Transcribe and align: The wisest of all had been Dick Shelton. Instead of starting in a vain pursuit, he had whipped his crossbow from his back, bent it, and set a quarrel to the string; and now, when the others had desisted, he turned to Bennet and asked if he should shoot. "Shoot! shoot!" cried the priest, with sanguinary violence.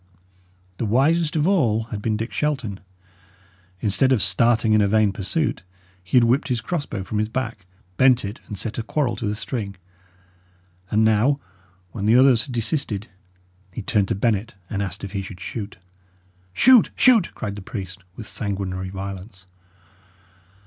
The 0.79 0.85
wisest 0.87 1.35
of 1.35 1.47
all 1.47 1.83
had 1.91 2.01
been 2.01 2.17
Dick 2.17 2.33
Shelton. 2.33 2.79
Instead 3.81 4.11
of 4.11 4.19
starting 4.23 4.73
in 4.73 4.81
a 4.81 4.87
vain 4.87 5.11
pursuit, 5.11 5.61
he 6.03 6.17
had 6.17 6.23
whipped 6.23 6.47
his 6.47 6.59
crossbow 6.59 7.03
from 7.03 7.19
his 7.19 7.29
back, 7.29 7.67
bent 7.97 8.25
it, 8.25 8.39
and 8.47 8.57
set 8.57 8.79
a 8.79 8.81
quarrel 8.81 9.15
to 9.17 9.27
the 9.27 9.35
string; 9.35 9.75
and 10.89 11.05
now, 11.05 11.39
when 11.91 12.07
the 12.07 12.15
others 12.15 12.47
had 12.47 12.51
desisted, 12.51 13.09
he 13.71 13.83
turned 13.83 14.07
to 14.07 14.15
Bennet 14.15 14.55
and 14.71 14.81
asked 14.81 15.03
if 15.03 15.11
he 15.11 15.21
should 15.21 15.39
shoot. 15.39 15.77
"Shoot! 16.51 16.89
shoot!" 16.95 17.29
cried 17.35 17.53
the 17.53 17.61
priest, 17.61 17.99
with 18.15 18.27
sanguinary 18.27 18.89
violence. 18.89 19.45